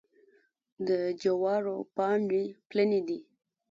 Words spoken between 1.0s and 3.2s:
جوارو پاڼې پلنې دي.